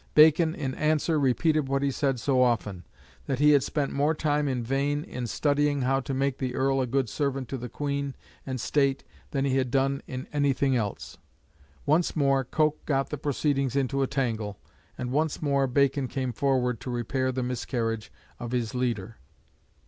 Bacon, 0.15 0.55
in 0.55 0.73
answer, 0.73 1.19
repeated 1.19 1.67
what 1.69 1.83
he 1.83 1.91
said 1.91 2.19
so 2.19 2.41
often 2.41 2.87
"That 3.27 3.37
he 3.37 3.51
had 3.51 3.61
spent 3.61 3.91
more 3.93 4.15
time 4.15 4.47
in 4.47 4.63
vain 4.63 5.03
in 5.03 5.27
studying 5.27 5.83
how 5.83 5.99
to 5.99 6.13
make 6.15 6.39
the 6.39 6.55
Earl 6.55 6.81
a 6.81 6.87
good 6.87 7.07
servant 7.07 7.47
to 7.49 7.57
the 7.59 7.69
Queen 7.69 8.15
and 8.43 8.59
State 8.59 9.03
than 9.29 9.45
he 9.45 9.57
had 9.57 9.69
done 9.69 10.01
in 10.07 10.25
anything 10.33 10.75
else." 10.75 11.19
Once 11.85 12.15
more 12.15 12.43
Coke 12.43 12.83
got 12.87 13.11
the 13.11 13.17
proceedings 13.19 13.75
into 13.75 14.01
a 14.01 14.07
tangle, 14.07 14.57
and 14.97 15.11
once 15.11 15.39
more 15.39 15.67
Bacon 15.67 16.07
came 16.07 16.33
forward 16.33 16.79
to 16.79 16.89
repair 16.89 17.31
the 17.31 17.43
miscarriage 17.43 18.11
of 18.39 18.53
his 18.53 18.73
leader. 18.73 19.17